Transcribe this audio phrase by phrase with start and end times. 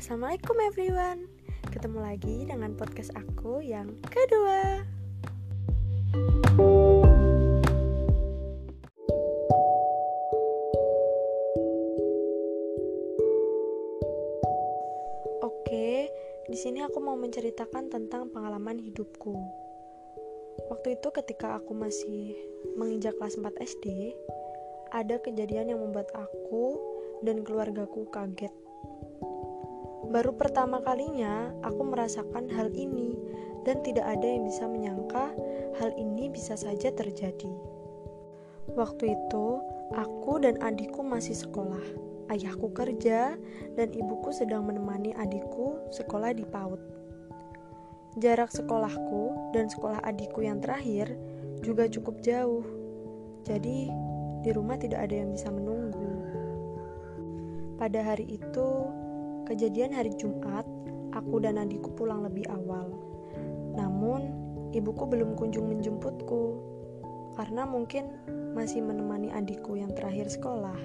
[0.00, 1.28] Assalamualaikum everyone
[1.68, 4.80] Ketemu lagi dengan podcast aku yang kedua
[15.44, 16.08] Oke,
[16.48, 19.36] di sini aku mau menceritakan tentang pengalaman hidupku.
[20.72, 22.40] Waktu itu ketika aku masih
[22.72, 24.16] menginjak kelas 4 SD,
[24.96, 26.80] ada kejadian yang membuat aku
[27.20, 28.69] dan keluargaku kaget.
[30.10, 33.14] Baru pertama kalinya aku merasakan hal ini
[33.62, 35.30] dan tidak ada yang bisa menyangka
[35.78, 37.54] hal ini bisa saja terjadi.
[38.74, 39.46] Waktu itu,
[39.94, 41.82] aku dan adikku masih sekolah.
[42.30, 43.38] Ayahku kerja
[43.78, 46.78] dan ibuku sedang menemani adikku sekolah di PAUD.
[48.18, 51.14] Jarak sekolahku dan sekolah adikku yang terakhir
[51.62, 52.66] juga cukup jauh.
[53.46, 53.90] Jadi,
[54.42, 56.10] di rumah tidak ada yang bisa menunggu.
[57.78, 58.68] Pada hari itu,
[59.50, 60.62] kejadian hari Jumat,
[61.10, 62.86] aku dan adikku pulang lebih awal.
[63.74, 64.30] Namun,
[64.70, 66.62] ibuku belum kunjung menjemputku
[67.34, 68.14] karena mungkin
[68.54, 70.78] masih menemani adikku yang terakhir sekolah.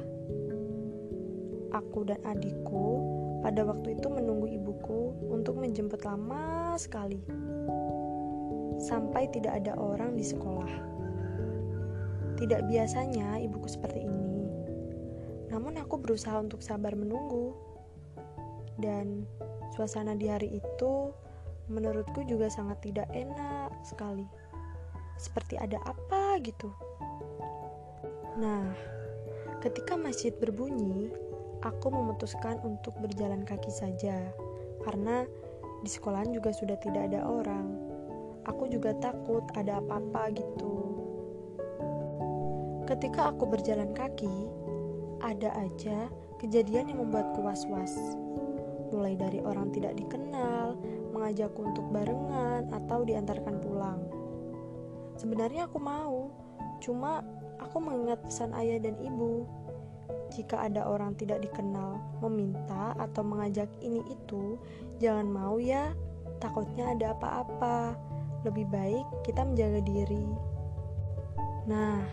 [1.78, 3.06] Aku dan adikku
[3.46, 7.22] pada waktu itu menunggu ibuku untuk menjemput lama sekali.
[8.82, 10.74] Sampai tidak ada orang di sekolah.
[12.42, 14.42] Tidak biasanya ibuku seperti ini.
[15.54, 17.65] Namun aku berusaha untuk sabar menunggu.
[18.76, 19.24] Dan
[19.76, 21.12] suasana di hari itu
[21.72, 24.28] menurutku juga sangat tidak enak sekali.
[25.16, 26.70] Seperti ada apa gitu.
[28.36, 28.76] Nah,
[29.64, 31.08] ketika masjid berbunyi,
[31.64, 34.20] aku memutuskan untuk berjalan kaki saja
[34.84, 35.26] karena
[35.82, 37.80] di sekolahan juga sudah tidak ada orang.
[38.46, 40.74] Aku juga takut ada apa-apa gitu.
[42.86, 44.46] Ketika aku berjalan kaki,
[45.26, 46.06] ada aja
[46.38, 47.98] kejadian yang membuatku was-was.
[48.94, 50.78] Mulai dari orang tidak dikenal,
[51.14, 54.02] mengajakku untuk barengan atau diantarkan pulang.
[55.16, 56.30] Sebenarnya aku mau,
[56.84, 57.24] cuma
[57.58, 59.48] aku mengingat pesan ayah dan ibu
[60.36, 64.60] jika ada orang tidak dikenal meminta atau mengajak ini itu,
[65.00, 65.96] jangan mau ya,
[66.44, 67.96] takutnya ada apa-apa.
[68.44, 70.28] Lebih baik kita menjaga diri.
[71.72, 72.04] Nah,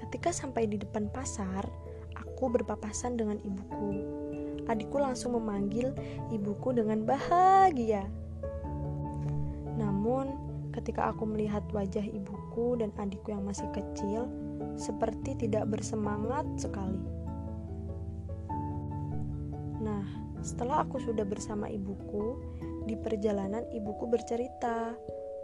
[0.00, 1.66] ketika sampai di depan pasar,
[2.14, 4.13] aku berpapasan dengan ibuku.
[4.64, 5.92] Adikku langsung memanggil
[6.32, 8.08] ibuku dengan bahagia.
[9.76, 10.32] Namun,
[10.72, 14.26] ketika aku melihat wajah ibuku dan adikku yang masih kecil,
[14.74, 17.02] seperti tidak bersemangat sekali.
[19.84, 20.04] Nah,
[20.40, 22.40] setelah aku sudah bersama ibuku,
[22.84, 24.92] di perjalanan ibuku bercerita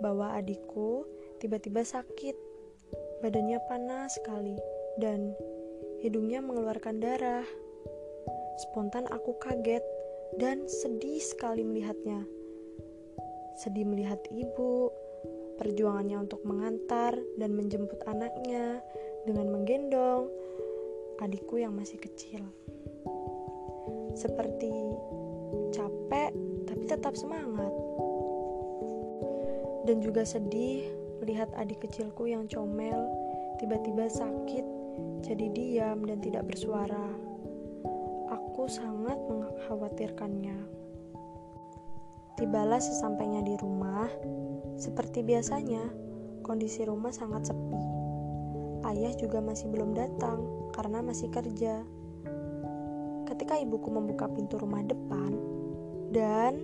[0.04, 1.04] bahwa adikku
[1.41, 2.37] tiba-tiba sakit.
[3.20, 4.56] Badannya panas sekali
[4.97, 5.37] dan
[6.00, 7.44] hidungnya mengeluarkan darah.
[8.60, 9.81] Spontan aku kaget
[10.37, 12.28] dan sedih sekali melihatnya.
[13.56, 14.93] Sedih melihat ibu,
[15.56, 18.84] perjuangannya untuk mengantar dan menjemput anaknya
[19.25, 20.28] dengan menggendong
[21.25, 22.44] adikku yang masih kecil
[24.12, 24.72] seperti
[25.72, 26.37] capek
[26.69, 27.72] tapi tetap semangat.
[29.88, 30.84] Dan juga sedih
[31.25, 33.09] melihat adik kecilku yang comel
[33.56, 34.66] tiba-tiba sakit,
[35.25, 37.29] jadi diam dan tidak bersuara.
[38.60, 40.53] Aku sangat mengkhawatirkannya.
[42.37, 44.04] Tibalah sesampainya di rumah,
[44.76, 45.81] seperti biasanya,
[46.44, 47.81] kondisi rumah sangat sepi.
[48.84, 50.44] Ayah juga masih belum datang
[50.76, 51.88] karena masih kerja
[53.32, 55.41] ketika ibuku membuka pintu rumah depan
[56.12, 56.60] dan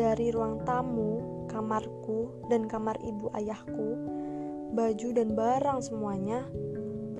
[0.00, 4.00] dari ruang tamu, kamarku, dan kamar ibu ayahku,
[4.72, 6.48] baju dan barang semuanya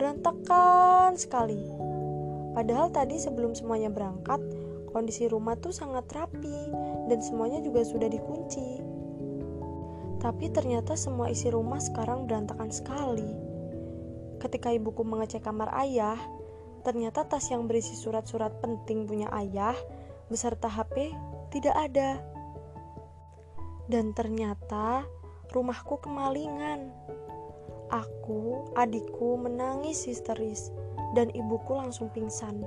[0.01, 1.86] berantakan sekali.
[2.57, 4.41] Padahal tadi sebelum semuanya berangkat,
[4.89, 6.73] kondisi rumah tuh sangat rapi
[7.13, 8.81] dan semuanya juga sudah dikunci.
[10.25, 13.29] Tapi ternyata semua isi rumah sekarang berantakan sekali.
[14.41, 16.17] Ketika ibuku mengecek kamar ayah,
[16.87, 19.75] Ternyata tas yang berisi surat-surat penting punya ayah
[20.31, 21.11] beserta HP
[21.51, 22.23] tidak ada.
[23.91, 25.03] Dan ternyata
[25.51, 26.95] rumahku kemalingan.
[27.91, 30.71] Aku, adikku menangis histeris
[31.17, 32.61] dan ibuku langsung pingsan.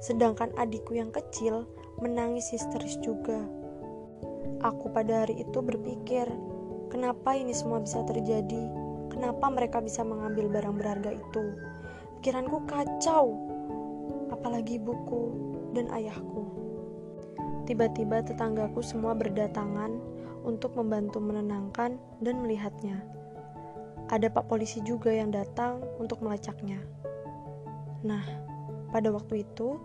[0.00, 1.68] Sedangkan adikku yang kecil
[2.00, 3.44] menangis histeris juga.
[4.64, 6.24] Aku pada hari itu berpikir,
[6.88, 8.64] kenapa ini semua bisa terjadi?
[9.12, 11.44] Kenapa mereka bisa mengambil barang berharga itu?
[12.18, 13.36] Pikiranku kacau,
[14.32, 15.36] apalagi ibuku
[15.76, 16.48] dan ayahku.
[17.68, 19.92] Tiba-tiba tetanggaku semua berdatangan
[20.44, 23.00] untuk membantu menenangkan dan melihatnya.
[24.12, 26.80] Ada pak polisi juga yang datang untuk melacaknya.
[28.04, 28.22] Nah,
[28.92, 29.80] pada waktu itu,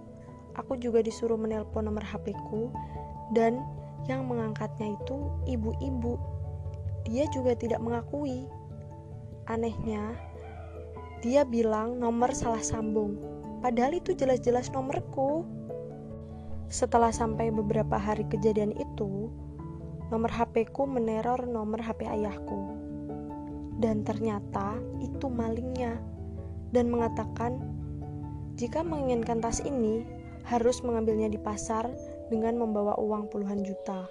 [0.60, 2.68] aku juga disuruh menelpon nomor HP-ku
[3.32, 3.64] dan
[4.12, 6.20] yang mengangkatnya itu ibu-ibu.
[7.08, 8.44] Dia juga tidak mengakui.
[9.48, 10.14] Anehnya,
[11.26, 13.18] dia bilang nomor salah sambung,
[13.64, 15.48] padahal itu jelas-jelas nomorku.
[16.70, 19.34] Setelah sampai beberapa hari kejadian itu,
[20.14, 22.78] nomor HP-ku meneror nomor HP ayahku.
[23.80, 25.98] Dan ternyata itu malingnya
[26.76, 27.79] dan mengatakan
[28.60, 30.04] jika menginginkan tas ini
[30.44, 31.88] harus mengambilnya di pasar
[32.28, 34.04] dengan membawa uang puluhan juta.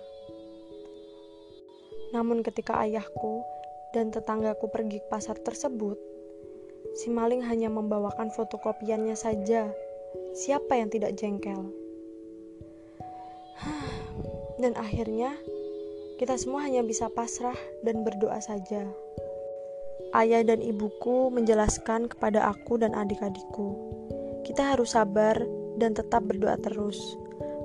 [2.17, 3.45] Namun ketika ayahku
[3.93, 6.01] dan tetanggaku pergi ke pasar tersebut,
[6.97, 9.69] si maling hanya membawakan fotokopiannya saja.
[10.33, 11.69] Siapa yang tidak jengkel?
[14.63, 15.37] Dan akhirnya,
[16.17, 17.55] kita semua hanya bisa pasrah
[17.87, 18.89] dan berdoa saja.
[20.17, 23.98] Ayah dan ibuku menjelaskan kepada aku dan adik-adikku,
[24.45, 25.39] kita harus sabar
[25.79, 26.99] dan tetap berdoa terus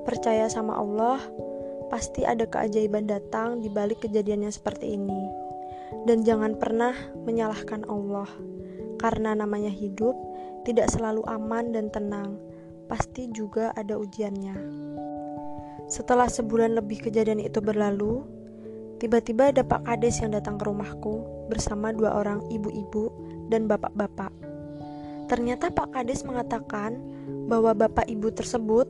[0.04, 1.24] Percaya sama Allah,
[1.88, 5.24] pasti ada keajaiban datang di balik kejadiannya seperti ini.
[6.04, 6.92] Dan jangan pernah
[7.24, 8.28] menyalahkan Allah,
[9.00, 10.12] karena namanya hidup
[10.68, 12.36] tidak selalu aman dan tenang,
[12.92, 14.60] pasti juga ada ujiannya.
[15.88, 18.28] Setelah sebulan lebih kejadian itu berlalu,
[19.00, 23.08] tiba-tiba ada Pak Kades yang datang ke rumahku bersama dua orang ibu-ibu
[23.48, 24.36] dan bapak-bapak.
[25.34, 27.02] Ternyata Pak Kades mengatakan
[27.50, 28.86] bahwa bapak ibu tersebut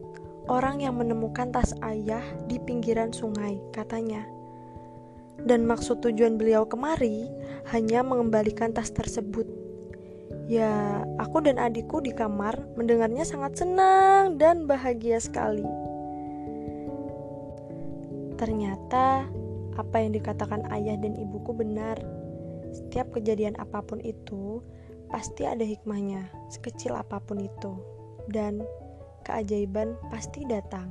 [0.51, 2.19] orang yang menemukan tas ayah
[2.51, 4.27] di pinggiran sungai, katanya.
[5.39, 7.31] Dan maksud tujuan beliau kemari
[7.71, 9.47] hanya mengembalikan tas tersebut.
[10.51, 15.63] Ya, aku dan adikku di kamar mendengarnya sangat senang dan bahagia sekali.
[18.35, 19.31] Ternyata
[19.79, 21.95] apa yang dikatakan ayah dan ibuku benar.
[22.75, 24.59] Setiap kejadian apa pun itu
[25.13, 27.77] pasti ada hikmahnya, sekecil apa pun itu.
[28.25, 28.65] Dan
[29.21, 30.89] keajaiban pasti datang.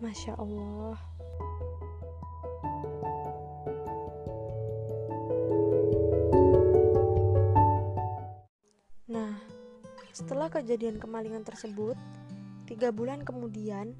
[0.00, 0.96] Masya Allah.
[9.12, 9.36] Nah,
[10.16, 12.00] setelah kejadian kemalingan tersebut,
[12.64, 13.92] tiga bulan kemudian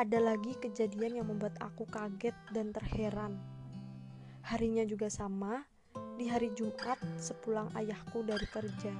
[0.00, 3.36] ada lagi kejadian yang membuat aku kaget dan terheran.
[4.40, 5.68] Harinya juga sama,
[6.14, 8.94] di hari Jumat sepulang ayahku dari kerja.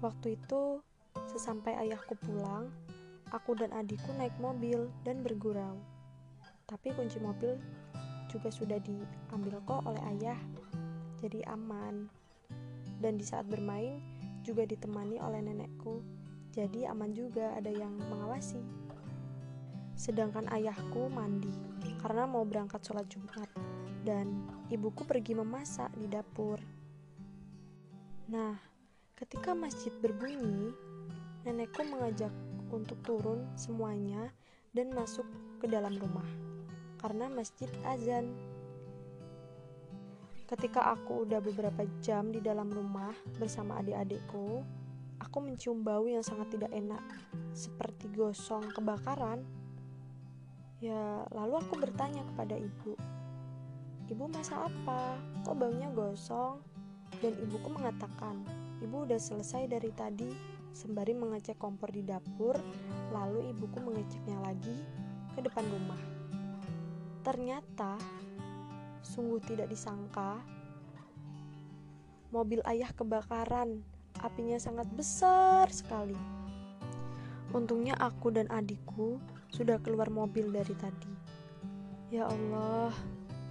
[0.00, 0.84] Waktu itu
[1.30, 2.74] Sesampai ayahku pulang,
[3.30, 5.78] aku dan adikku naik mobil dan bergurau.
[6.66, 7.54] Tapi kunci mobil
[8.26, 10.38] juga sudah diambil kok oleh ayah,
[11.22, 12.10] jadi aman.
[12.98, 14.02] Dan di saat bermain
[14.42, 16.02] juga ditemani oleh nenekku,
[16.50, 18.58] jadi aman juga ada yang mengawasi.
[19.94, 21.54] Sedangkan ayahku mandi
[22.02, 23.46] karena mau berangkat sholat Jumat
[24.04, 26.60] dan ibuku pergi memasak di dapur.
[28.28, 28.54] Nah,
[29.16, 30.70] ketika masjid berbunyi,
[31.48, 32.32] nenekku mengajak
[32.68, 34.28] untuk turun semuanya
[34.76, 35.24] dan masuk
[35.60, 36.26] ke dalam rumah
[37.04, 38.32] karena masjid azan.
[40.48, 44.64] Ketika aku udah beberapa jam di dalam rumah bersama adik-adikku,
[45.20, 47.04] aku mencium bau yang sangat tidak enak,
[47.52, 49.44] seperti gosong kebakaran.
[50.80, 52.96] Ya, lalu aku bertanya kepada ibu,
[54.08, 55.16] "Ibu masak apa?
[55.44, 56.60] Kok baunya gosong?"
[57.22, 58.44] Dan ibuku mengatakan,
[58.84, 60.28] "Ibu udah selesai dari tadi,
[60.74, 62.58] sembari mengecek kompor di dapur,
[63.14, 64.74] lalu ibuku mengeceknya lagi
[65.32, 66.02] ke depan rumah.
[67.22, 67.96] Ternyata,
[69.00, 70.42] sungguh tidak disangka,
[72.34, 73.86] mobil ayah kebakaran.
[74.18, 76.18] Apinya sangat besar sekali.
[77.54, 81.12] Untungnya aku dan adikku sudah keluar mobil dari tadi.
[82.10, 82.90] Ya Allah,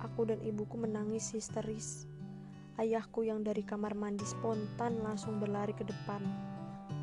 [0.04, 2.06] aku dan ibuku menangis histeris.
[2.76, 6.22] Ayahku yang dari kamar mandi spontan langsung berlari ke depan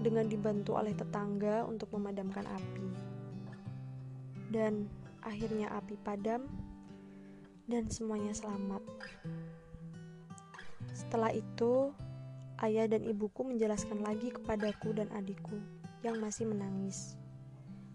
[0.04, 2.87] dengan dibantu oleh tetangga untuk memadamkan api.
[4.50, 4.90] Dan
[5.25, 6.45] akhirnya api padam
[7.71, 8.83] dan semuanya selamat.
[10.90, 11.95] Setelah itu,
[12.61, 15.57] ayah dan ibuku menjelaskan lagi kepadaku dan adikku
[16.02, 17.14] yang masih menangis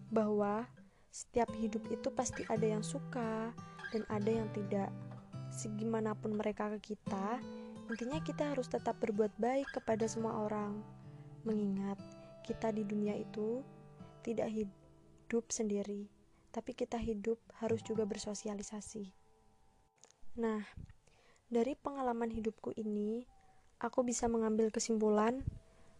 [0.10, 0.64] bahwa
[1.12, 3.52] setiap hidup itu pasti ada yang suka
[3.94, 4.90] dan ada yang tidak.
[5.54, 7.40] Segimanapun mereka ke kita,
[7.88, 10.82] intinya kita harus tetap berbuat baik kepada semua orang
[11.46, 12.02] mengingat
[12.42, 13.62] kita di dunia itu
[14.26, 16.10] tidak hidup sendiri,
[16.50, 19.14] tapi kita hidup harus juga bersosialisasi.
[20.42, 20.66] Nah,
[21.48, 23.24] dari pengalaman hidupku ini,
[23.80, 25.46] aku bisa mengambil kesimpulan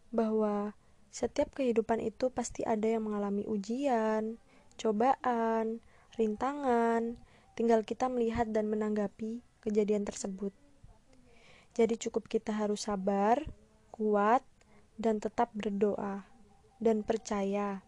[0.10, 0.74] bahwa
[1.14, 4.36] setiap kehidupan itu pasti ada yang mengalami ujian,
[4.76, 5.80] cobaan,
[6.20, 7.16] rintangan,
[7.56, 10.52] tinggal kita melihat dan menanggapi kejadian tersebut.
[11.76, 13.44] Jadi cukup kita harus sabar,
[13.92, 14.44] kuat,
[14.96, 16.24] dan tetap berdoa
[16.80, 17.84] dan percaya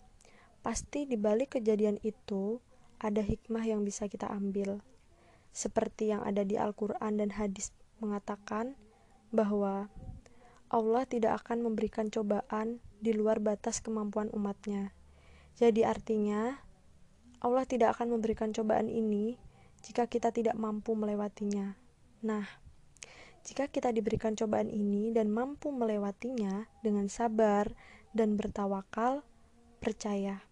[0.59, 2.59] pasti di balik kejadian itu
[2.99, 4.83] ada hikmah yang bisa kita ambil.
[5.55, 7.71] Seperti yang ada di Al-Quran dan hadis
[8.03, 8.75] mengatakan
[9.31, 9.87] bahwa
[10.67, 14.91] Allah tidak akan memberikan cobaan di luar batas kemampuan umatnya.
[15.55, 16.59] Jadi artinya,
[17.39, 19.39] Allah tidak akan memberikan cobaan ini
[19.83, 21.77] jika kita tidak mampu melewatinya.
[22.23, 22.45] Nah,
[23.47, 27.71] jika kita diberikan cobaan ini dan mampu melewatinya dengan sabar
[28.11, 29.23] dan bertawakal,
[29.79, 30.43] percaya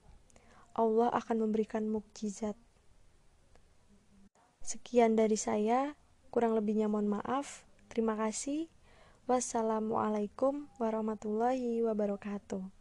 [0.76, 2.60] Allah akan memberikan mukjizat.
[4.60, 5.96] Sekian dari saya,
[6.36, 7.64] kurang lebihnya mohon maaf.
[7.88, 8.68] Terima kasih.
[9.24, 12.75] Wassalamualaikum warahmatullahi wabarakatuh.